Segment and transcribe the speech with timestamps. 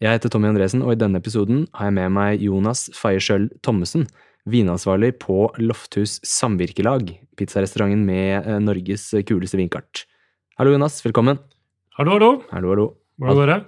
[0.00, 3.20] Jeg heter Tommy Andresen, og i denne episoden har jeg med meg Jonas Faye
[3.64, 4.06] Thommessen,
[4.48, 10.06] vinansvarlig på Lofthus Samvirkelag, pizzarestauranten med eh, Norges kuleste vinkart.
[10.56, 10.96] Hallo, Jonas.
[11.04, 11.36] Velkommen.
[11.98, 12.30] Hallo, hallo.
[12.48, 12.86] Hallo, hallo.
[13.20, 13.58] Hvordan går det?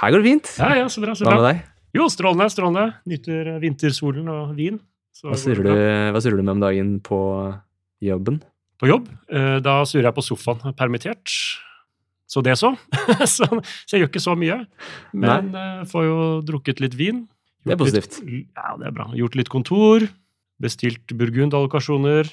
[0.00, 0.50] Her går det fint.
[0.58, 1.38] Ja, ja, så bra, så Hva bra.
[1.44, 1.62] med deg?
[2.00, 2.86] Jo, strålende, strålende.
[3.12, 4.80] Nyter eh, vintersolen og vin.
[5.14, 5.70] Så Hva surrer du,
[6.12, 7.20] hva surrer du med om dagen på
[8.04, 8.40] jobben?
[8.82, 9.06] På jobb.
[9.30, 11.30] Eh, Da surrer jeg på sofaen, permittert.
[12.30, 12.74] Så det så.
[13.24, 13.48] så.
[13.90, 14.60] Jeg gjør ikke så mye.
[15.14, 16.16] Men uh, får jo
[16.46, 17.24] drukket litt vin.
[17.66, 18.20] Det er positivt.
[18.26, 19.10] Litt, ja, det er bra.
[19.18, 20.06] Gjort litt kontor.
[20.62, 22.30] Bestilt burgundallokasjoner.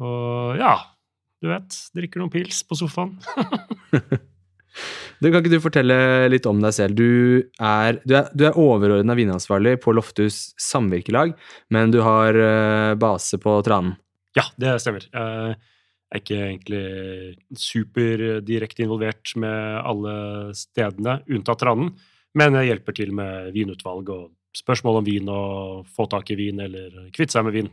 [0.00, 0.74] Og ja,
[1.40, 1.78] du vet.
[1.96, 3.16] Drikker noen pils på sofaen.
[5.20, 5.96] Du, kan ikke du fortelle
[6.32, 6.96] litt om deg selv?
[6.96, 11.34] Du er, du er, du er overordna vinansvarlig på Lofthus Samvirkelag,
[11.74, 13.96] men du har uh, base på Tranen.
[14.38, 15.04] Ja, det stemmer.
[15.10, 15.58] Jeg
[16.10, 16.84] er ikke egentlig
[17.58, 20.14] superdirekte involvert med alle
[20.58, 21.94] stedene, unntatt Randen.
[22.34, 26.60] men jeg hjelper til med vinutvalg og spørsmål om vin og få tak i vin
[26.62, 27.70] eller kvitte seg med vin.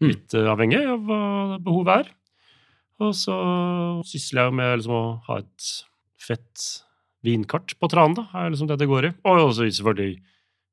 [0.00, 0.08] Mm.
[0.08, 1.20] Litt eh, avhengig av hva
[1.60, 2.12] behovet er.
[3.00, 3.36] Og så
[4.08, 5.68] sysler jeg med liksom å ha et
[6.20, 6.64] fett
[7.24, 9.12] vinkart på Tranen, da, er liksom det det går i.
[9.28, 10.20] Og så selvfølgelig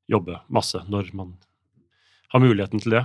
[0.08, 1.36] jobbe masse når man
[2.32, 3.04] har muligheten til det.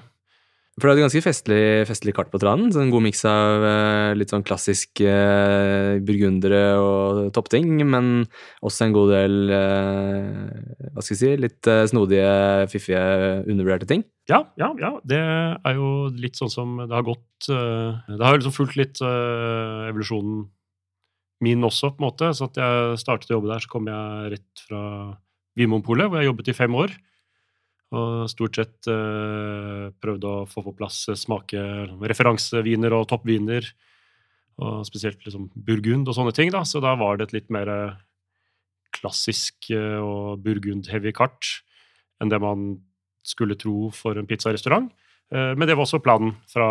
[0.82, 2.72] For det er et ganske festlig, festlig kart på tranen.
[2.74, 8.24] Så en god miks av eh, litt sånn klassisk eh, burgundere og toppting, men
[8.66, 12.34] også en god del eh, hva skal jeg si, litt eh, snodige,
[12.74, 13.04] fiffige,
[13.46, 14.02] undervurderte ting.
[14.32, 14.96] Ja, ja, ja.
[15.06, 18.80] Det er jo litt sånn som det har gått eh, Det har jo liksom fulgt
[18.80, 20.48] litt evolusjonen
[21.44, 22.34] min også, på en måte.
[22.34, 24.84] Så at jeg startet å jobbe der, så kom jeg rett fra
[25.60, 26.98] Vinmonopolet, hvor jeg jobbet i fem år.
[27.94, 31.60] Og stort sett uh, prøvde å få på plass eh, smake
[32.02, 33.68] referanseviner og toppviner.
[34.64, 36.64] Og spesielt liksom burgund og sånne ting, da.
[36.66, 38.02] Så da var det et litt mer eh,
[38.94, 41.48] klassisk og burgund-heavy kart
[42.22, 42.76] enn det man
[43.26, 44.92] skulle tro for en pizzarestaurant.
[45.34, 46.68] Men det var også planen fra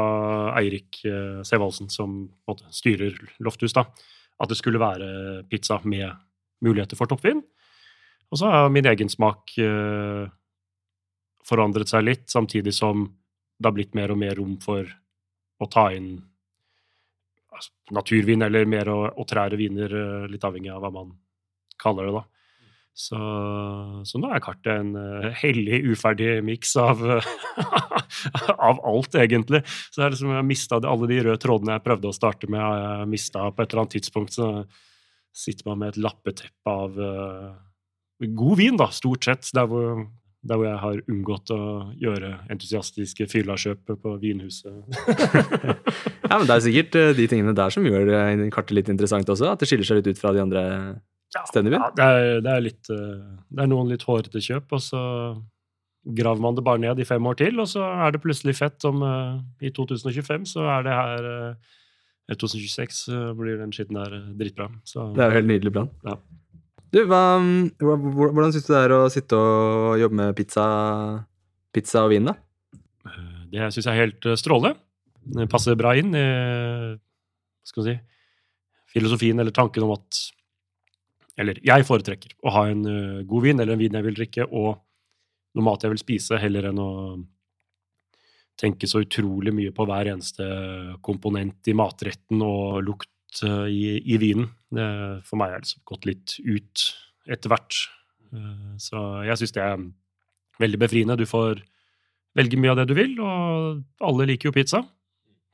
[0.61, 1.01] Eirik
[1.43, 2.15] Sevaldsen, som
[2.47, 3.83] måte styrer Lofthus, da.
[4.39, 6.15] At det skulle være pizza med
[6.63, 7.43] muligheter for toppvin.
[8.31, 9.57] Og så har min egen smak
[11.47, 13.07] forandret seg litt, samtidig som
[13.59, 14.87] det har blitt mer og mer rom for
[15.63, 16.17] å ta inn
[17.53, 21.13] altså, naturvin eller mer og, og trære viner, eh, litt avhengig av hva man
[21.83, 22.25] kaller det, da.
[22.93, 23.17] Så,
[24.05, 27.01] så nå er kartet en uh, hellig, uferdig miks av,
[28.69, 29.63] av alt, egentlig.
[29.89, 32.61] Så det er liksom, jeg mistet alle de røde trådene jeg prøvde å starte med,
[32.61, 34.37] har jeg mista på et eller annet tidspunkt.
[34.37, 34.51] Så
[35.33, 37.57] sitter man med et lappeteppe av uh,
[38.43, 39.49] god vin, da, stort sett.
[39.57, 40.05] Der hvor,
[40.43, 41.61] der hvor jeg har unngått å
[42.03, 44.75] gjøre entusiastiske fyllakjøp på vinhuset.
[46.33, 49.29] Ja, men Det er sikkert eh, de tingene der som gjør eh, kartet litt interessant
[49.29, 49.51] også.
[49.53, 50.63] At det skiller seg litt ut fra de andre
[51.51, 51.77] stedene.
[51.77, 55.03] Ja, det, er, det, er litt, eh, det er noen litt hårete kjøp, og så
[56.17, 58.89] graver man det bare ned i fem år til, og så er det plutselig fett
[58.89, 59.05] om
[59.63, 61.77] i 2025 så er det her eh,
[62.33, 64.71] i 2026 eh, blir den skitten der dritbra.
[64.85, 65.91] Så Det er jo helt nydelig plan.
[66.07, 66.17] Ja.
[66.93, 67.41] Du, hva,
[67.81, 70.65] hvordan syns du det er å sitte og jobbe med pizza,
[71.73, 72.37] pizza og vin, da?
[73.09, 74.77] eh, det syns jeg er helt eh, strålende.
[75.23, 76.27] Det passer bra inn i
[77.65, 77.97] skal man si,
[78.93, 80.23] filosofien eller tanken om at
[81.39, 84.51] Eller jeg foretrekker å ha en eh, god vin eller en vin jeg vil drikke,
[84.53, 84.83] og
[85.57, 86.91] noe mat jeg vil spise, heller enn å
[88.61, 90.45] tenke så utrolig mye på hver eneste
[91.01, 94.51] komponent i matretten og lukt i, i vinen.
[94.73, 94.87] Det,
[95.29, 96.87] for meg er det gått litt ut
[97.29, 97.77] etter hvert.
[98.33, 99.85] Eh, Så jeg syns det er
[100.63, 101.17] veldig befriende.
[101.21, 101.61] Du får
[102.39, 104.81] velge mye av det du vil, og alle liker jo pizza.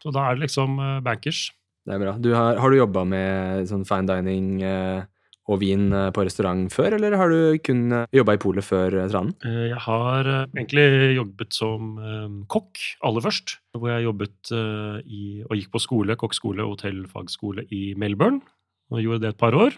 [0.02, 1.48] Så da er det liksom eh, bankers.
[1.88, 2.16] Det er bra.
[2.20, 5.00] Du har, har du jobba med sånn fine dining eh,
[5.48, 9.08] og vin eh, på restaurant før, eller har du kun jobba i polet før eh,
[9.10, 9.32] Tranen?
[9.48, 10.84] Eh, Jeg har eh, egentlig
[11.16, 13.56] jobbet som eh, kokk aller først.
[13.74, 18.44] Hvor jeg jobbet eh, i, og gikk på skole, kokkskole og hotellfagskole i Melbourne.
[18.88, 19.76] Og gjorde det et par år.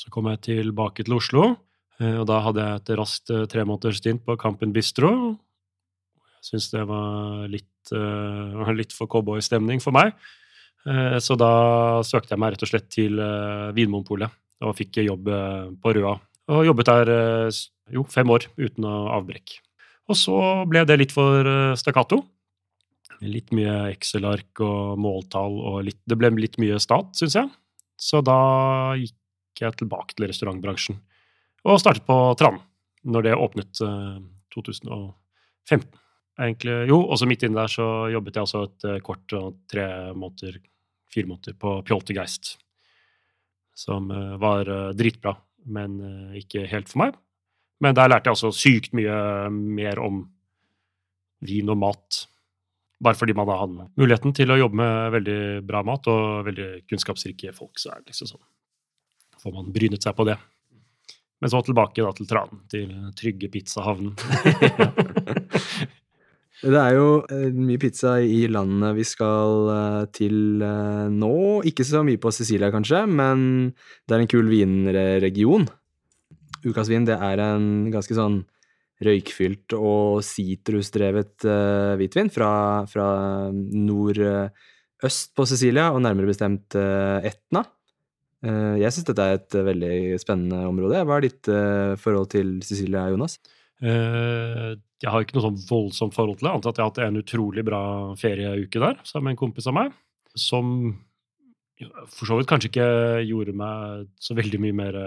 [0.00, 1.44] Så kom jeg tilbake til Oslo,
[2.00, 5.10] eh, og da hadde jeg et raskt eh, tre måneders stint på Campen Bistro.
[6.40, 10.14] Jeg syns det var litt, eh, litt for cowboystemning for meg.
[10.80, 13.18] Så da søkte jeg meg rett og slett til
[13.76, 14.32] Vinmonopolet
[14.64, 15.26] og fikk jobb
[15.76, 16.14] på Røa.
[16.56, 17.10] Og jobbet der
[17.92, 19.58] jo, fem år uten avbrekk.
[20.08, 20.38] Og så
[20.72, 21.44] ble det litt for
[21.76, 22.22] stakkato.
[23.20, 27.52] Litt mye Excel-ark og måltall og litt Det ble litt mye stat, syns jeg.
[28.00, 28.40] Så da
[28.98, 31.00] gikk jeg tilbake til restaurantbransjen
[31.68, 32.56] og startet på Tran
[33.10, 34.20] når det åpnet uh,
[34.54, 35.88] 2015.
[36.40, 39.86] Egentlig, jo, også midt inne der så jobbet jeg også et uh, kort og tre
[40.16, 40.58] måneder,
[41.12, 42.54] fire måneder på Pjoltergeist.
[43.76, 45.34] Som uh, var eh, dritbra,
[45.68, 47.16] men eh, ikke helt for meg.
[47.80, 49.14] Men der lærte jeg også sykt mye
[49.50, 50.22] mer om
[51.44, 52.24] vin og mat.
[53.00, 57.54] Bare fordi man har muligheten til å jobbe med veldig bra mat og veldig kunnskapsrike
[57.56, 58.48] folk, så er det liksom sånn
[59.40, 60.36] får man brynet seg på det.
[61.40, 64.12] Men så tilbake da til Tran, til trygge pizzahavnen.
[66.60, 71.36] Det er jo eh, mye pizza i landet vi skal eh, til eh, nå.
[71.64, 73.70] Ikke så mye på Sicilia, kanskje, men
[74.04, 75.64] det er en kul vinregion.
[76.66, 78.42] Ukas vin det er en ganske sånn
[79.04, 82.50] røykfylt og sitrusdrevet uh, hvitvin fra,
[82.90, 83.06] fra
[83.50, 87.64] nordøst på Sicilia, og nærmere bestemt uh, Etna.
[88.44, 91.00] Uh, jeg syns dette er et veldig spennende område.
[91.08, 91.52] Hva er ditt
[92.02, 93.38] forhold til Sicilia, Jonas?
[93.80, 97.20] Jeg har ikke noe sånn voldsomt forhold til det, annet at jeg har hatt en
[97.22, 97.84] utrolig bra
[98.20, 99.94] ferieuke der sammen med en kompis av meg,
[100.36, 100.74] som
[102.12, 102.90] for så vidt kanskje ikke
[103.24, 104.98] gjorde meg så veldig mye mer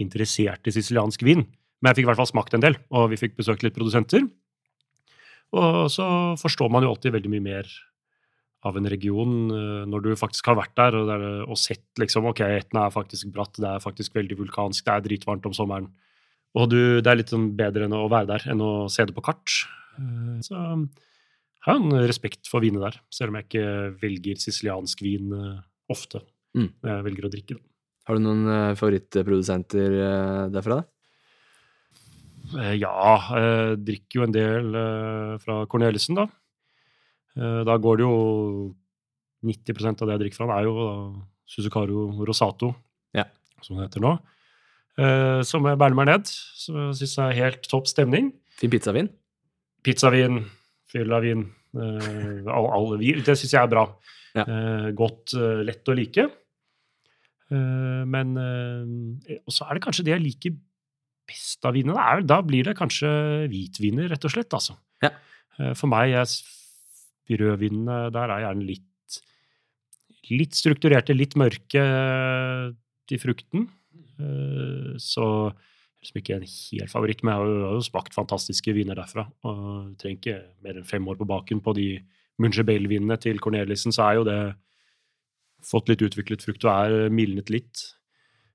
[0.00, 1.44] interessert i siciliansk vin.
[1.80, 4.26] Men jeg fikk i hvert fall smakt en del, og vi fikk besøkt litt produsenter.
[5.56, 6.06] Og så
[6.38, 7.70] forstår man jo alltid veldig mye mer
[8.68, 12.28] av en region eh, når du faktisk har vært der og, der, og sett liksom
[12.28, 15.88] ok, Etna er faktisk bratt, det er faktisk veldig vulkansk, det er dritvarmt om sommeren.
[16.58, 19.16] Og du, det er litt sånn bedre enn å være der enn å se det
[19.16, 19.62] på kart.
[19.96, 23.66] Eh, Så jeg har en respekt for vinet der, selv om jeg ikke
[24.04, 25.58] velger siciliansk vin eh,
[25.92, 26.22] ofte.
[26.56, 26.70] Mm.
[26.84, 27.64] Jeg velger å drikke det.
[28.08, 29.92] Har du noen favorittprodusenter
[30.50, 30.80] derfra?
[30.80, 30.99] da?
[32.58, 32.92] Eh, Ja,
[33.36, 36.26] jeg drikker jo en del eh, fra Corneliussen, da.
[37.36, 38.74] Eh, Da går det jo
[39.46, 40.74] 90% av det jeg drikker fra, han, er jo
[41.46, 42.74] da Rosato,
[43.14, 43.24] Ja.
[43.62, 44.18] som det heter nå.
[44.98, 46.26] Eh, Som jeg bærer meg ned.
[46.26, 48.32] Som jeg syns er helt topp stemning.
[48.58, 49.08] Fin pizzavin?
[49.82, 50.44] Pizzavin,
[50.92, 52.98] fyllavin, All, alle.
[52.98, 53.86] Det syns jeg er bra.
[54.34, 54.42] Ja.
[54.44, 56.26] Eh, godt, eh, lett å like.
[57.50, 60.56] Eh, men eh, Og så er det kanskje det jeg liker
[61.30, 61.96] best av vinene.
[61.96, 63.10] Er, da blir det kanskje
[63.50, 64.52] hvitviner, rett og slett.
[64.56, 64.76] Altså.
[65.04, 65.14] Ja.
[65.58, 66.38] Eh, for meg er
[67.30, 68.86] rødvinene Der er gjerne litt
[70.30, 71.82] litt strukturerte, litt mørke
[73.08, 73.66] til i frukten.
[74.20, 75.26] Eh, Så
[76.00, 79.26] liksom ikke en helt favoritt, men jeg har jo, smakt fantastiske viner derfra.
[79.44, 81.88] Og trenger ikke mer enn fem år på baken på de
[82.40, 84.40] Mungebel-vinene til Corneliussen, så er jo det
[85.60, 87.82] fått litt utviklet frukt og er mildnet litt.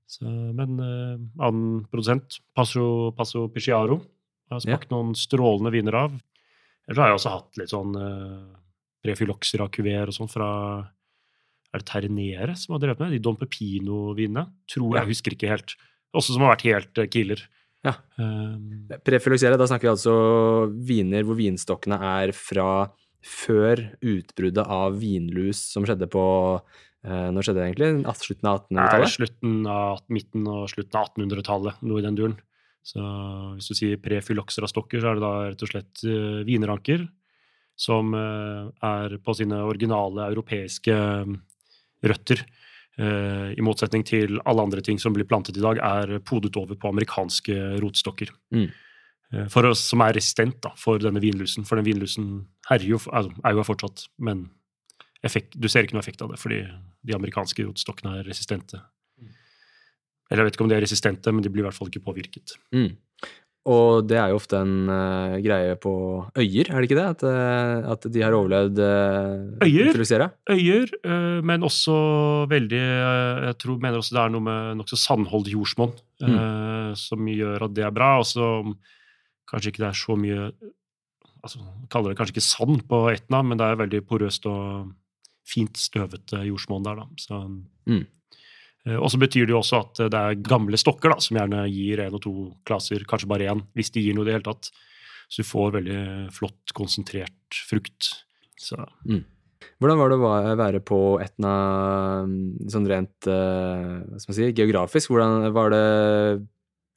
[0.06, 4.00] Så, men uh, annen produsent, Passo, Passo Pisciaro,
[4.52, 6.20] har smakt smakt noen strålende viner av.
[6.86, 8.54] Ellers har jeg også hatt litt sånn uh,
[9.06, 10.50] Prefyloxera Cuver og sånn fra
[11.74, 13.16] Er det Ternere som har drevet med?
[13.16, 14.46] De Don Pepino-vinene?
[14.70, 15.10] Tror jeg, Ja.
[15.10, 15.76] husker ikke helt.
[16.16, 17.42] Også som har vært helt uh, killer.
[17.86, 17.96] Ja.
[18.18, 20.14] Um, Prefiloxere, da snakker vi altså
[20.88, 22.70] viner hvor vinstokkene er fra
[23.26, 26.24] før utbruddet av vinlus som skjedde på
[27.06, 28.16] Når skjedde det egentlig?
[28.18, 29.14] Slutten av er 1800-tallet?
[29.14, 32.38] slutten av midten og slutten av 1800-tallet, noe i den duren.
[32.86, 33.02] Så
[33.56, 36.04] hvis du sier prefyloxera-stokker, så er det da rett og slett
[36.46, 37.06] vinranker
[37.76, 41.34] som eh, er på sine originale europeiske eh,
[42.08, 42.46] røtter.
[42.98, 46.80] eh, I motsetning til alle andre ting som blir plantet i dag, er podet over
[46.80, 48.32] på amerikanske rotstokker.
[48.56, 48.68] Mm.
[49.34, 51.68] Eh, For oss som er resistent da, for denne vinlusen.
[51.68, 54.48] For den vinlusen herjer jo, altså, er jo fortsatt, men
[55.26, 56.62] effekt, du ser ikke noe effekt av det fordi
[57.06, 58.82] de amerikanske rotstokkene er resistente.
[60.30, 62.06] Eller jeg vet ikke om de er resistente, men de blir i hvert fall ikke
[62.08, 62.56] påvirket.
[62.74, 62.96] Mm.
[63.66, 65.92] Og det er jo ofte en uh, greie på
[66.38, 67.06] øyer, er det ikke det?
[67.16, 69.90] At, uh, at de har overlevd uh, Øyer?
[70.54, 71.96] Øyer, uh, men også
[72.52, 72.84] veldig
[73.48, 76.94] Jeg tror mener også det er noe med nokså sandholdig jordsmonn mm.
[77.00, 78.12] som gjør at det er bra.
[78.22, 78.52] Og så
[79.50, 80.46] kanskje ikke det er så mye
[81.42, 84.94] altså, Kaller det kanskje ikke sand på Etna, men det er veldig porøst og
[85.46, 87.08] fint støvete jordsmonn der, da.
[87.22, 87.42] Så,
[87.86, 88.06] Mm.
[88.86, 91.66] Eh, Og så betyr det jo også at det er gamle stokker da, som gjerne
[91.70, 92.34] gir én og to
[92.66, 94.72] klaser, kanskje bare én, hvis de gir noe i det hele tatt.
[95.30, 96.02] Så du får veldig
[96.34, 98.12] flott, konsentrert frukt.
[98.62, 98.78] Så
[99.82, 101.54] Hvordan var det å være på Etna
[102.30, 105.10] mm, sånn rent eh, hva skal man si, geografisk?
[105.12, 105.86] Hvordan Var det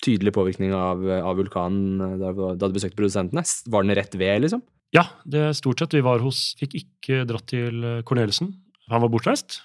[0.05, 3.43] tydelig påvirkning av, av vulkanen eh, da, da du besøkte produsentene?
[3.43, 4.63] Var den rett ved, liksom?
[4.95, 5.97] Ja, det er stort sett.
[5.97, 8.55] Vi var hos Fikk ikke dratt til Corneliussen.
[8.89, 9.61] Han var bortreist.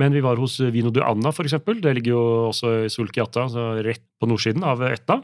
[0.00, 1.80] Men vi var hos Vino du Anna, eksempel.
[1.82, 5.20] Det ligger jo også i Sulkiata, så rett på nordsiden av Etna.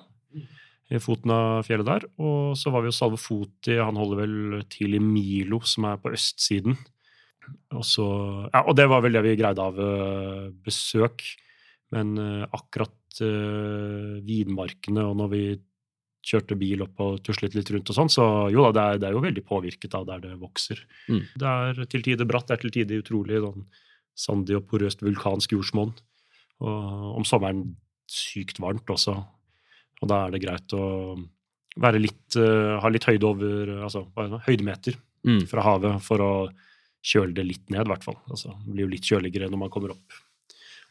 [0.86, 2.04] i foten av fjellet der.
[2.22, 4.36] Og så var vi hos Salve Foti, han holder vel
[4.70, 6.76] til i Milo, som er på østsiden.
[7.74, 8.06] Og, så,
[8.52, 9.80] ja, og det var vel det vi greide av
[10.62, 11.24] besøk.
[11.94, 12.14] Men
[12.46, 12.92] akkurat
[14.26, 15.42] vinmarkene og når vi
[16.26, 19.08] kjørte bil opp og tuslet litt rundt og sånn, så jo da, det er, det
[19.08, 20.80] er, jo veldig påvirket av der det vokser.
[21.06, 21.22] Mm.
[21.38, 23.66] Det er til tider bratt, det er til tider utrolig sånn
[24.16, 25.94] sandig og porøst vulkansk jordsmonn.
[26.64, 27.76] Og om sommeren
[28.10, 29.14] sykt varmt også.
[30.00, 30.86] Og da er det greit å
[31.76, 34.06] være litt, uh, ha litt høyde over altså
[34.46, 35.42] høydemeter Mm.
[35.50, 36.32] fra havet for å
[37.06, 38.18] kjøle det litt ned, i hvert fall.
[38.30, 40.18] Altså, det blir jo litt kjøligere når man kommer opp,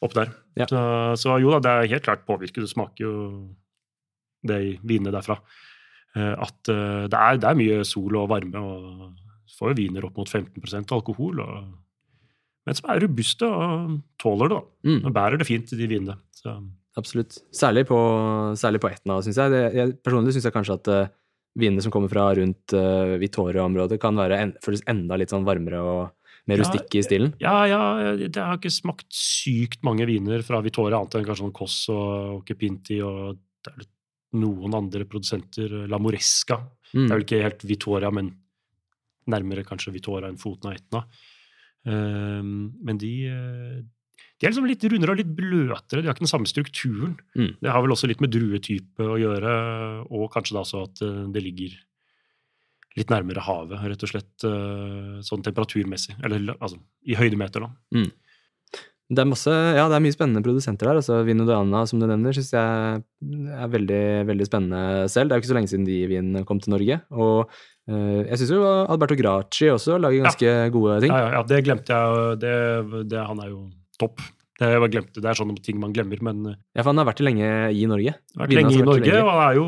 [0.04, 0.34] opp der.
[0.60, 0.68] Ja.
[0.72, 0.82] Så,
[1.24, 2.64] så jo da, det er helt klart påvirket.
[2.64, 3.14] Det smaker jo
[4.48, 5.40] det vinene derfra.
[6.16, 10.08] Eh, At eh, det er, det er mye sol og varme, og får jo viner
[10.08, 11.44] opp mot 15% alkohol.
[11.44, 11.68] Og,
[12.66, 14.90] men som er robuste og tåler det, da.
[14.92, 15.04] Mm.
[15.04, 16.18] Og bærer det fint, de vinene.
[16.36, 16.58] Så,
[16.96, 17.38] Absolutt.
[17.52, 18.00] Særlig på,
[18.56, 19.52] særlig på Etna, syns jeg.
[19.52, 19.96] Det, jeg.
[20.04, 21.10] Personlig syns jeg kanskje at uh,
[21.60, 25.82] vinene som kommer fra rundt uh, Vittoria-området, kan være en, føles enda litt sånn varmere
[25.84, 26.00] og
[26.48, 27.34] mer Ja, rustikke i stilen.
[27.42, 27.82] ja, ja,
[28.16, 32.44] det har ikke smakt sykt mange viner fra Vittoria, annet enn kanskje sånn Koss og
[32.48, 33.42] Kepinti og
[34.38, 35.72] noen andre produsenter.
[35.92, 36.60] La Moresca.
[36.94, 37.06] Mm.
[37.06, 38.34] Det er vel ikke helt Vittoria, men
[39.32, 41.04] nærmere kanskje Vittoria enn foten av Etna.
[41.86, 43.82] Um, men de, eh,
[44.40, 46.02] de er liksom litt rundere og litt bløtere.
[46.02, 47.18] De har ikke den samme strukturen.
[47.38, 47.52] Mm.
[47.62, 49.58] Det har vel også litt med druetype å gjøre,
[50.10, 51.78] og kanskje da også at eh, det ligger
[52.96, 56.16] litt nærmere havet, rett og slett, eh, sånn temperaturmessig.
[56.24, 57.72] Eller altså i høydemeter, da.
[59.06, 60.98] Det er masse, ja, det er mye spennende produsenter der.
[60.98, 63.04] altså Vinodana, som du nevner, syns jeg
[63.54, 64.00] er veldig
[64.32, 64.80] veldig spennende
[65.14, 65.30] selv.
[65.30, 66.98] Det er jo ikke så lenge siden de vinen kom til Norge.
[67.14, 67.44] Og
[67.86, 71.14] eh, jeg syns jo Alberto Graci også lager ganske gode ting.
[71.14, 72.40] Ja, ja, ja, det glemte jeg.
[72.42, 72.56] Det,
[73.14, 73.62] det, han er jo
[74.02, 74.26] topp.
[74.56, 77.10] Det, jeg glemte, det er sånne ting man glemmer, men eh, Ja, for han har
[77.12, 78.14] vært lenge i Norge.
[78.40, 79.22] vært lenge i Norge, lenge.
[79.22, 79.66] og han er jo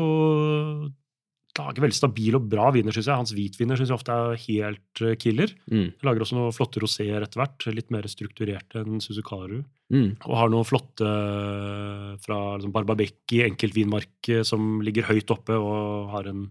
[1.58, 3.18] lager veldig stabil og bra viner, syns jeg.
[3.20, 5.52] Hans hvitviner syns jeg ofte er helt eh, killer.
[5.70, 9.60] Mm, Lager også noen flotte roséer etter hvert, litt mer strukturerte enn Suzukaru.
[9.94, 15.58] mm, Og har noen flotte eh, fra liksom Barbabecchi, enkeltvinmark, eh, som ligger høyt oppe,
[15.58, 16.46] og har en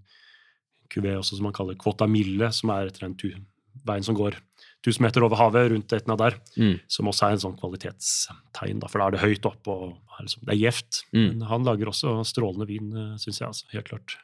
[0.94, 3.18] kuvé også som man kaller Quota Mille, som er etter den
[3.88, 4.36] veien som går
[4.86, 6.38] 1000 meter over havet, rundt Etna der.
[6.58, 6.78] mm.
[6.92, 10.46] Som også er en sånn kvalitetstegn, da, for da er det høyt oppe, og liksom,
[10.48, 11.02] det er gjevt.
[11.14, 11.28] Mm.
[11.34, 14.18] Men han lager også strålende vin, syns jeg, altså, helt klart.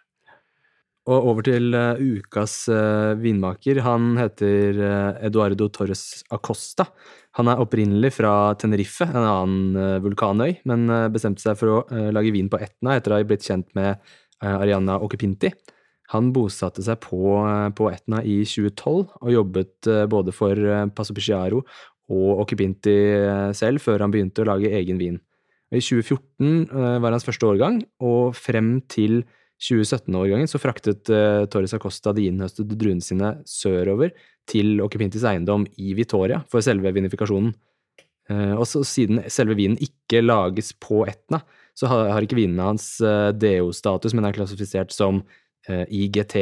[1.04, 3.82] Og over til uh, ukas uh, vinmaker.
[3.84, 6.86] Han heter uh, Eduardo Torres Acosta.
[7.36, 12.46] Han er opprinnelig fra Tenerife, en annen vulkanøy, men bestemte seg for å lage vin
[12.46, 13.98] på Etna etter å ha blitt kjent med
[14.46, 15.50] Ariana Occupinti.
[16.14, 17.34] Han bosatte seg på,
[17.74, 21.64] på Etna i 2012 og jobbet både for Paso Passo Picciaro
[22.14, 23.00] og Occupinti
[23.58, 25.18] selv før han begynte å lage egen vin.
[25.74, 29.24] I 2014 eh, var hans første årgang, og frem til
[29.64, 34.12] 2017-årgangen så fraktet uh, Torres Acosta de innhøstede druene sine sørover
[34.50, 37.54] til Occupintis eiendom i Vitoria for selve vinifikasjonen.
[38.32, 41.42] Uh, og siden selve vinen ikke lages på Etna,
[41.76, 45.24] så har, har ikke vinene hans uh, DO-status, men er klassifisert som
[45.68, 46.36] eh, IGT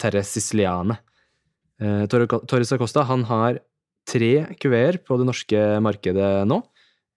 [0.00, 0.98] Terre Siciliane.
[1.80, 3.60] Eh, Torre- Torres Acosta han har
[4.08, 6.60] tre kuveer på det norske markedet nå.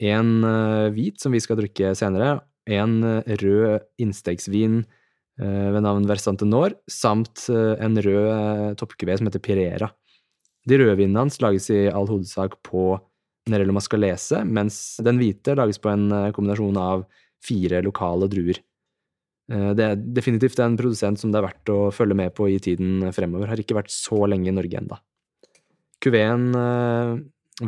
[0.03, 4.99] En eh, hvit, som vi skal drikke senere, en eh, rød innstegsvin eh,
[5.41, 9.89] ved navn Versante Nor, samt eh, en rød uh, toppkuvé som heter Pirera.
[10.69, 12.93] De røde vinene hans lages i all hovedsak på
[13.51, 17.03] Nerello Mascalese, mens den hvite lages på en eh, kombinasjon av
[17.43, 18.61] fire lokale druer.
[19.51, 22.59] Eh, Det er definitivt en produsent som det er verdt å følge med på i
[22.63, 23.49] tiden fremover.
[23.51, 25.01] Har ikke vært så lenge i Norge enda.
[26.03, 27.17] Kuveen eh,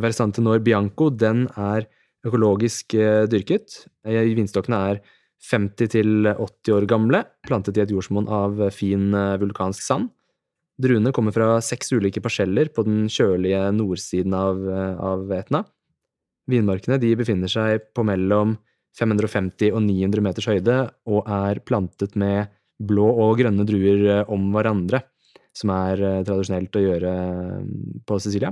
[0.00, 1.90] Versante Nor Bianco den er
[2.26, 3.82] økologisk eh, dyrket.
[4.08, 5.04] Eh, Vinstokkene er
[5.44, 10.10] 50 til 80 år gamle, plantet i et jordsmonn av fin eh, vulkansk sand.
[10.80, 15.64] Druene kommer fra seks ulike parseller på den kjølige nordsiden av, eh, av Etna.
[16.50, 18.56] Vinmarkene befinner seg på mellom
[18.96, 20.76] 550 og 900 meters høyde
[21.10, 25.02] og er plantet med blå og grønne druer eh, om hverandre,
[25.56, 27.12] som er tradisjonelt å gjøre
[28.04, 28.50] på Sicilia.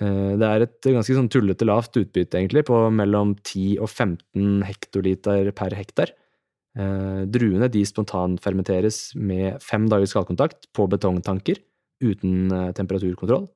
[0.00, 4.62] Eh, Det er et ganske sånn tullete lavt utbytte, egentlig, på mellom 10 og 15
[4.62, 6.12] hektoliter per hektar.
[6.78, 11.58] Eh, Druene de spontanfermenteres med fem dagers skallkontakt på betongtanker
[12.00, 13.48] uten eh, temperaturkontroll.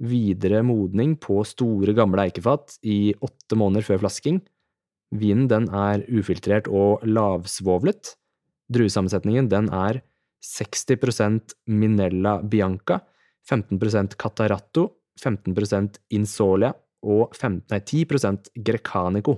[0.00, 4.40] Videre modning på store, gamle eikefat i åtte måneder før flasking.
[5.12, 8.16] Vinen den er ufiltrert og lavsvovlet.
[8.72, 10.02] Druesammensetningen den er
[10.44, 13.00] 60% Minella Bianca,
[13.48, 16.72] 15% Cataratto, 15 Insolia
[17.06, 19.36] og 15, nei, 10% Grecanico.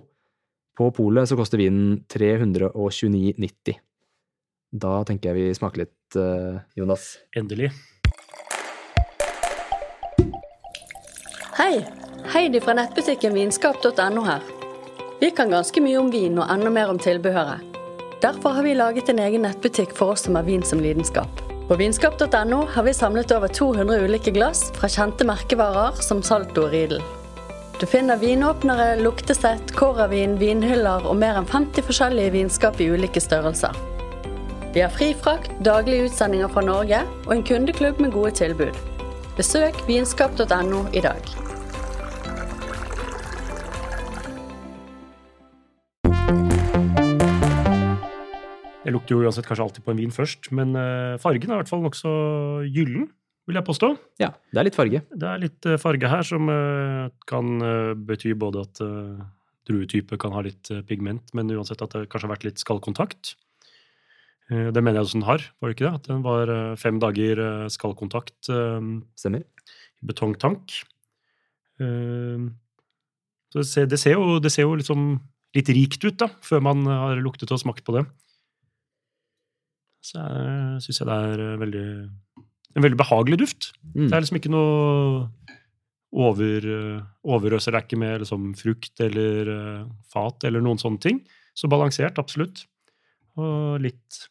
[0.79, 3.79] På polet så koster vinen 329,90.
[4.71, 7.17] Da tenker jeg vi smaker litt, eh, Jonas.
[7.37, 7.73] Endelig.
[11.59, 11.83] Hei!
[12.29, 14.43] Heidi fra nettbutikken vinskap.no her.
[15.21, 17.65] Vi kan ganske mye om vin og enda mer om tilbehøret.
[18.23, 21.48] Derfor har vi laget en egen nettbutikk for oss som har vin som lidenskap.
[21.69, 26.71] På vinskap.no har vi samlet over 200 ulike glass fra kjente merkevarer som Salto og
[26.73, 27.03] Riedel.
[27.77, 33.77] Du finner vinåpnere, luktesett, kåravin, vinhyller og mer enn 50 forskjellige vinskap i ulike størrelser.
[34.73, 38.81] Vi har fri frakt, daglige utsendinger fra Norge og en kundeklubb med gode tilbud.
[39.37, 41.48] Besøk vinskap.no i dag.
[48.89, 51.61] Jeg lukter jo uansett kanskje alltid på en vin først, men eh, fargen er i
[51.61, 52.11] hvert fall nokså
[52.73, 53.11] gyllen,
[53.45, 53.91] vil jeg påstå.
[54.23, 55.03] Ja, det er litt farge.
[55.13, 57.51] Det er litt eh, farge her som eh, kan
[58.09, 58.81] bety både at
[59.69, 63.35] druetype kan ha litt pigment, men uansett at det kanskje har vært litt skallkontakt.
[64.49, 65.99] Det mener jeg også den har, var det ikke det?
[65.99, 69.43] At den var fem dager skallkontakt Stemmer.
[69.45, 70.73] i betongtank.
[71.77, 75.11] Så det ser, det ser jo, det ser jo liksom
[75.59, 78.07] litt rikt ut, da, før man har luktet og smakt på det.
[80.05, 80.23] Så
[80.85, 81.87] syns jeg det er eh, veldig,
[82.77, 83.71] en veldig behagelig duft.
[83.95, 84.07] Mm.
[84.07, 84.71] Det er liksom ikke noe
[86.29, 87.75] over, eh, overøser.
[87.75, 91.23] Er ikke med liksom frukt eller eh, fat eller noen sånne ting.
[91.59, 92.67] Så balansert, absolutt.
[93.39, 94.25] Og litt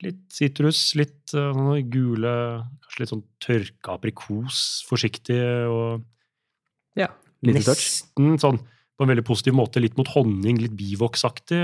[0.00, 2.30] Litt sitrus, litt sånne gule
[2.80, 5.36] Kanskje litt sånn tørka aprikos, forsiktig
[5.68, 6.06] og
[6.96, 7.10] Ja.
[7.44, 8.40] Nesten touch.
[8.40, 8.62] sånn
[9.00, 11.56] på en veldig positiv måte litt mot honning, litt bivoksaktig,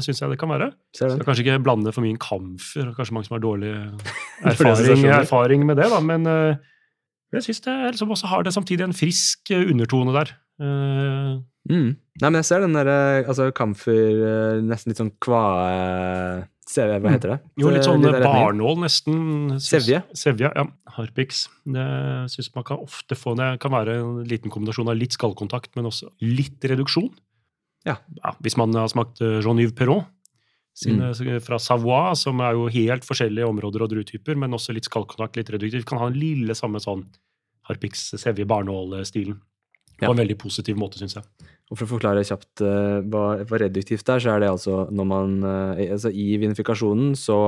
[0.00, 0.70] syns jeg det kan være.
[0.96, 2.94] Skal kanskje ikke blande for mye inn kamfer.
[2.96, 3.74] Kanskje mange som har dårlig
[4.54, 6.00] erfaring, erfaring med det, da.
[6.00, 6.56] Men eh,
[7.36, 10.32] jeg syns det liksom også har det samtidig en frisk eh, undertone der.
[10.64, 11.36] Eh,
[11.68, 11.90] Mm.
[12.22, 16.46] Nei, men jeg ser den derre altså, kamfer eh, Nesten litt sånn kvae...
[16.68, 17.38] Hva heter det?
[17.56, 19.56] jo, litt sånn barnål, nesten.
[19.62, 20.02] Sevje.
[20.12, 20.64] Sevje, ja.
[20.98, 21.46] Harpix.
[21.64, 21.86] Det
[22.34, 23.34] syns man kan ofte få.
[23.38, 27.10] Det kan være en liten kombinasjon av litt skallkontakt, men også litt reduksjon.
[27.86, 27.94] Ja.
[28.42, 30.04] hvis man har smakt eh, Jean-Yves Perrault
[30.76, 35.38] sine, fra Savoie, som er jo helt forskjellige områder og druetyper, men også litt skallkontakt,
[35.40, 37.06] litt reduktivt, kan ha en lille samme sånn
[37.70, 39.38] Harpix Sevje Barnål-stilen.
[39.98, 40.10] På Ja.
[40.10, 41.24] en veldig positiv måte, syns jeg.
[41.68, 45.08] Og for å forklare kjapt eh, hva, hva reduktivt er, så er det altså når
[45.10, 47.38] man eh, altså I vinifikasjonen så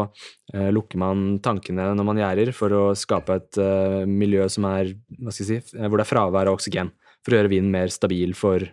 [0.53, 4.93] eh, lukker man tankene når man gjærer, for å skape et eh, miljø som er
[5.17, 6.93] hva skal jeg si, eh, hvor det er fravær av oksygen.
[7.25, 8.69] For å gjøre vinen mer stabil for,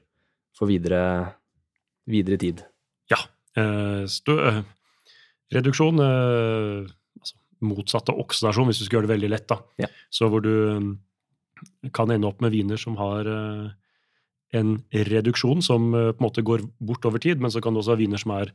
[0.55, 1.01] for videre,
[2.11, 2.67] videre tid.
[3.11, 3.23] Ja.
[3.55, 4.37] Eh, stø,
[5.55, 9.47] reduksjon altså Motsatt av oksidasjon, hvis du skal gjøre det veldig lett.
[9.47, 9.61] da.
[9.79, 9.87] Ja.
[10.11, 10.91] Så hvor du mm,
[11.95, 13.31] kan ende opp med viner som har
[14.55, 17.81] en reduksjon som eh, på en måte går bort over tid, men så kan du
[17.81, 18.53] også ha viner som er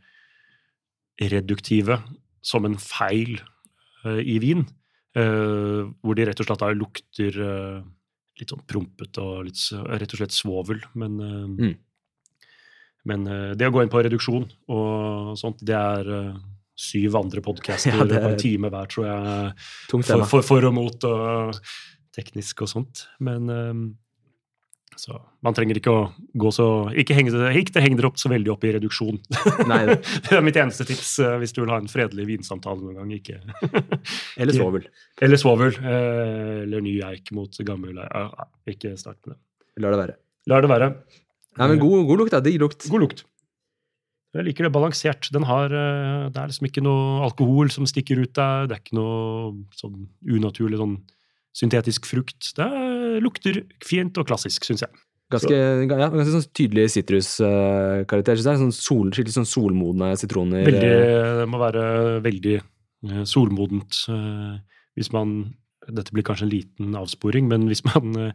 [1.20, 1.98] reduktive
[2.42, 3.36] som en feil
[4.06, 4.64] eh, i vin.
[5.14, 7.36] eh, hvor de rett og slett lukter
[8.40, 9.60] litt sånn prompete og litt,
[10.00, 10.80] rett og slett svovel.
[10.96, 11.18] Men,
[11.60, 11.74] Mm.
[13.04, 13.24] men
[13.58, 16.32] det å gå inn på reduksjon og sånt, det er
[16.74, 19.52] syv andre podcaster Ja, det på en time hver, tror jeg.
[19.90, 21.60] For, for, for og mot og
[22.16, 23.04] teknisk og sånt.
[23.20, 23.46] Men
[25.00, 26.02] så man trenger ikke å
[26.38, 26.66] gå så
[26.98, 29.18] Ikke henge, det- ikke henge dere opp så veldig opp i reduksjon.
[29.68, 29.80] Nei,
[30.26, 33.10] det er mitt eneste tips eh, hvis du vil ha en fredelig vinsamtale noen gang.
[33.16, 33.40] Ikke
[34.40, 34.86] eller svovel.
[35.22, 35.74] Eller svovel.
[35.80, 38.38] eh, eller ny eik mot gammel eik.
[38.76, 39.40] Ikke start med det.
[39.82, 40.16] La det være.
[40.52, 40.90] Lar det være.
[41.58, 42.40] Nei, men god, god lukt, da.
[42.44, 42.86] Digg lukt.
[42.90, 43.24] God lukt.
[44.32, 45.26] Jeg liker det balansert.
[45.34, 48.68] Den har, eh, det er liksom ikke noe alkohol som stikker ut der.
[48.70, 50.94] Det er ikke noe sånn unaturlig sånn
[51.52, 52.52] syntetisk frukt.
[52.56, 55.02] Det er- lukter fint og klassisk, syns jeg.
[55.32, 58.40] Ganske, ja, ganske sånn tydelig sitruskarakter.
[58.44, 60.66] Sånn sol, skikkelig sånn solmodne sitroner.
[60.66, 61.84] Veldig, eh, det må være
[62.24, 64.04] veldig eh, solmodent.
[64.12, 64.58] eh,
[64.98, 68.30] Hvis man Dette blir kanskje en liten avsporing, men hvis man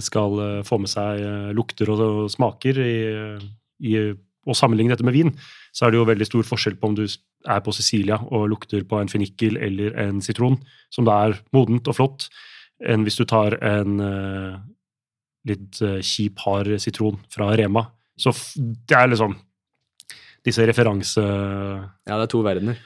[0.00, 1.20] skal få med seg
[1.52, 2.94] lukter og smaker i,
[3.84, 3.92] i,
[4.48, 5.34] og sammenligne dette med vin,
[5.68, 8.86] så er det jo veldig stor forskjell på om du er på Sicilia og lukter
[8.88, 10.56] på en fennikel eller en sitron,
[10.88, 12.30] som da er modent og flott,
[12.88, 14.58] enn hvis du tar en uh,
[15.48, 17.86] litt uh, kjip, hard sitron fra Rema.
[18.18, 19.36] Så det er liksom
[20.46, 21.22] disse referanse...
[21.22, 22.80] Ja, det er to verdener.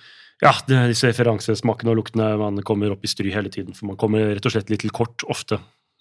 [0.44, 3.72] Ja, det, disse referansesmakene og luktene man kommer opp i stry hele tiden.
[3.76, 5.60] For man kommer rett og slett litt til kort ofte,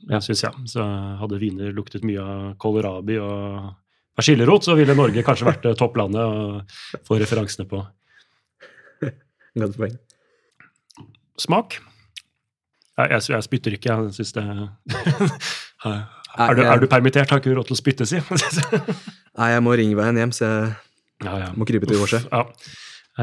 [0.10, 0.20] Ja.
[0.20, 0.68] syns jeg.
[0.68, 0.84] Så
[1.22, 3.72] hadde viner luktet mye av kålrabi og
[4.16, 7.82] persillerot, så ville Norge kanskje vært eh, topplandet å få referansene på.
[9.64, 9.96] Godt poeng.
[11.40, 11.80] Smak?
[12.96, 14.44] Jeg, jeg, spytter ikke, jeg syns det
[15.86, 18.22] er, du, er du permittert, har ikke du råd til å spytte, si.
[19.40, 20.74] Nei, jeg må ringe veien hjem, så jeg
[21.26, 21.52] Ja, ja.
[21.56, 22.26] Må krype til korset.
[22.32, 22.44] Ja.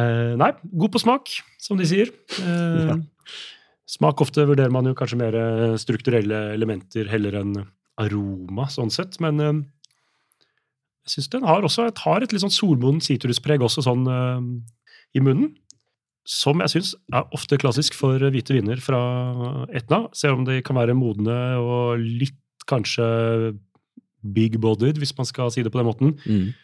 [0.01, 0.49] Eh, nei,
[0.81, 2.09] god på smak, som de sier.
[2.41, 2.95] Eh.
[3.93, 7.57] Smak ofte vurderer man jo kanskje mer eh, strukturelle elementer heller enn
[8.01, 9.19] aroma, sånn sett.
[9.21, 9.59] Men eh,
[11.05, 14.47] jeg syns den har også et, har et litt sånn solmoden sitruspreg også sånn eh,
[15.19, 15.53] i munnen.
[16.25, 20.05] Som jeg syns er ofte klassisk for hvite viner fra Etna.
[20.15, 22.39] Selv om de kan være modne og litt
[22.71, 23.57] kanskje
[24.23, 26.55] big bodied, hvis man skal si det på den måten Mm.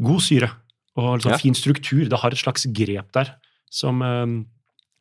[0.00, 0.50] god syre
[0.96, 1.36] og liksom Ja.
[1.36, 2.08] fin struktur.
[2.08, 3.34] Det har et slags grep der
[3.70, 4.44] som eh,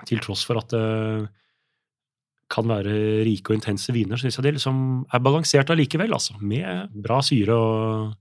[0.05, 1.29] til tross for at det
[2.49, 6.11] kan være rike og intense viner, syns jeg det liksom er balansert allikevel.
[6.13, 8.13] Altså, med bra syre og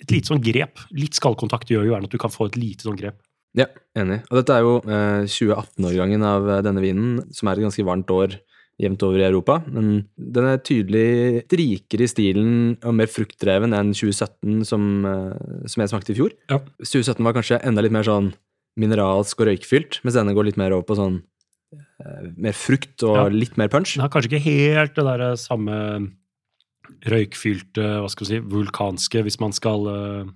[0.00, 0.78] et lite sånn grep.
[0.92, 3.22] Litt skallkontakt gjør jo gjerne at du kan få et lite sånn grep.
[3.58, 3.66] Ja,
[3.98, 4.20] enig.
[4.30, 8.10] Og dette er jo eh, 2018-årgangen av eh, denne vinen, som er et ganske varmt
[8.14, 8.36] år
[8.78, 9.56] jevnt over i Europa.
[9.66, 12.52] Men den er tydelig rikere i stilen
[12.86, 16.36] og mer fruktdreven enn 2017, som, eh, som jeg smakte i fjor.
[16.52, 16.60] Ja.
[16.84, 18.30] 2017 var kanskje enda litt mer sånn
[18.78, 21.18] mineralsk og røykfylt, mens denne går litt mer over på sånn
[21.74, 23.26] eh, mer frukt og Ja.
[23.34, 23.96] litt mer punch.
[23.96, 25.74] Den har kanskje ikke helt det der samme
[27.08, 30.30] røykfylte, hva skal vi si, vulkanske, hvis man skal eh,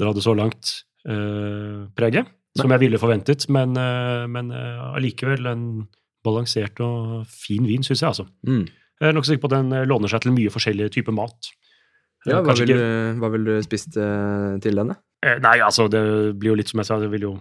[0.00, 3.46] dra det så langt, eh, preget, som jeg ville forventet.
[3.48, 5.64] Men, uh, men eh, allikevel en
[6.26, 8.26] balansert og fin vin, syns jeg, altså.
[8.46, 8.66] Mm.
[9.00, 11.52] Jeg er nokså sikker på at den eh, låner seg til mye forskjellige typer mat.
[12.28, 12.80] Ja, Eh, hva vil, du,
[13.16, 14.98] hva vil du spist eh, til denne?
[15.24, 16.02] Eh, Nei, altså, det
[16.36, 17.32] blir jo litt som jeg sa, det vil jo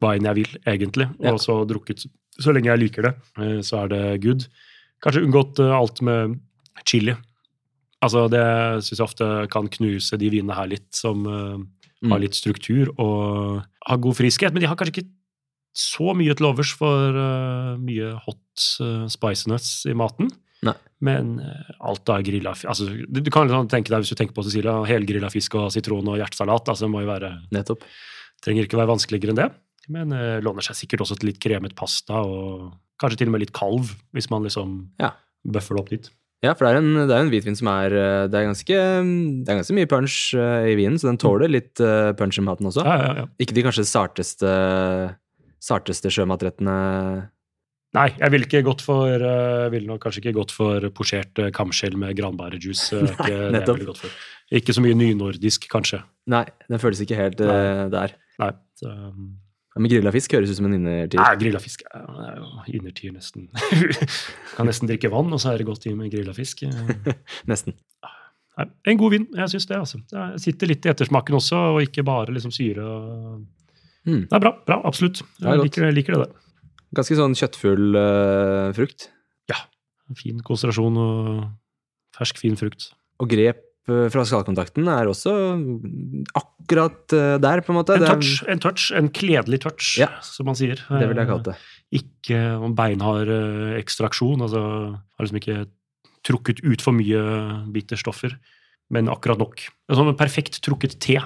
[0.00, 1.10] hva enn jeg vil, egentlig.
[1.20, 1.34] Ja.
[1.34, 2.06] Og så drukket
[2.40, 4.48] Så lenge jeg liker det, eh, så er det good.
[5.04, 6.38] Kanskje unngått eh, alt med
[6.88, 7.14] chili.
[8.00, 8.44] Altså, det
[8.84, 11.60] syns jeg ofte kan knuse de vinene her litt, som eh.
[12.10, 14.52] Har litt struktur og har god friskhet.
[14.54, 15.10] Men de har kanskje ikke
[15.74, 20.30] så mye til overs for uh, mye hot uh, spiciness i maten.
[20.64, 20.76] Nei.
[21.04, 24.32] Men eh, alt av grilla altså, du, du kan liksom tenke deg, Hvis du tenker
[24.32, 27.84] på Cecilia, helgrilla fisk og sitron og hjertesalat altså, det må jo være, Nettopp.
[28.40, 29.50] trenger ikke være vanskeligere enn det.
[29.92, 32.70] Men uh, låner seg sikkert også til litt kremet pasta og
[33.02, 35.12] kanskje til og med litt kalv, hvis man liksom Ja.
[35.44, 36.08] bøffer det opp dit.
[36.44, 38.80] Ja, for det er en, det er en hvitvin som er eh, Det er ganske,
[39.46, 42.44] det er ganske mye punch eh, i vinen, så den tåler litt eh, punch i
[42.44, 42.84] maten også.
[42.84, 43.28] Ja, ja, ja.
[43.40, 44.50] Ikke de kanskje sarteste,
[45.64, 46.76] sarteste sjømatrettene
[47.94, 51.50] Nei, jeg ville ikke gått for uh, ville nok kanskje ikke gått for posjert uh,
[51.54, 52.98] kamskjell med granbærejuice.
[52.98, 54.02] eh, ikke nettopp.
[54.54, 56.02] Ikke så mye nynordisk, kanskje.
[56.30, 57.86] Nei, den føles ikke helt Nei.
[57.94, 58.16] der.
[58.42, 58.50] Nei.
[58.80, 59.36] Så, um,
[59.74, 61.18] Ja, Men grilla fisk høres ut som en innertier.
[61.18, 63.48] Nei, grilla fisk er jo innertier, nesten.
[64.56, 66.62] kan nesten drikke vann, og så er det godt i med grilla fisk.
[67.50, 67.74] Nesten.
[68.54, 69.80] Nei, en god vin, jeg syns det.
[69.80, 69.98] altså.
[70.14, 72.86] Jeg sitter litt i ettersmaken også, og ikke bare liksom syre.
[74.06, 74.28] Mm.
[74.28, 75.24] Det er bra, bra, absolutt.
[75.40, 75.66] Jeg godt.
[75.66, 76.28] liker, liker det.
[76.28, 76.70] der.
[76.94, 79.08] Ganske sånn kjøttfull uh, frukt.
[80.18, 81.44] Fin konsentrasjon og
[82.14, 82.90] fersk, fin frukt.
[83.22, 85.32] Og grep fra skallkontakten er også
[86.38, 87.96] akkurat eh, der, på en måte.
[87.98, 90.08] En touch, en touch, en kledelig touch, Ja.
[90.24, 90.80] som man sier.
[90.88, 91.56] Det vil jeg kalle det.
[91.94, 94.40] Ikke noen beinhard eh, ekstraksjon.
[94.46, 94.62] altså
[94.96, 95.66] Har liksom ikke
[96.24, 97.20] trukket ut for mye
[97.74, 98.38] bitterstoffer,
[98.94, 99.66] men akkurat nok.
[99.90, 101.18] En sånn perfekt trukket te,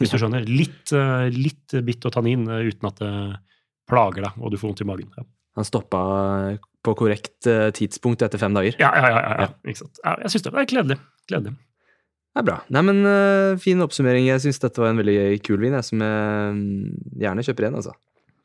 [0.00, 0.46] hvis du skjønner.
[0.48, 3.12] Litt, eh, litt bitt og tannin eh, uten at det
[3.90, 5.10] plager deg og du får vondt i magen.
[5.18, 5.26] Ja,
[5.60, 6.00] Han stoppa
[6.82, 8.74] på korrekt eh, tidspunkt etter fem dager.
[8.80, 9.08] ja, ja.
[9.12, 9.48] ja, ja, Ja.
[9.68, 9.84] Ikke
[10.24, 10.54] jeg syns det.
[10.56, 10.98] Er kledelig.
[11.28, 11.52] gledelig.
[12.32, 12.58] Det er bra.
[12.72, 14.24] Nei, men uh, Fin oppsummering.
[14.30, 16.88] Jeg syns dette var en veldig kul vin, jeg, som jeg mm,
[17.20, 17.78] gjerne kjøper igjen.
[17.82, 17.92] altså.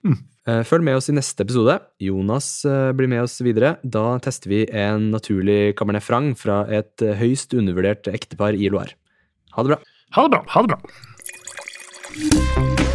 [0.07, 0.17] Mm.
[0.47, 1.75] Uh, følg med oss i neste episode.
[2.03, 3.77] Jonas uh, blir med oss videre.
[3.83, 8.99] Da tester vi en naturlig Cabernet Franc fra et høyst undervurdert ektepar i Loire.
[9.55, 9.79] Ha det bra.
[10.17, 10.43] Ha det bra.
[10.51, 12.86] Ha det bra.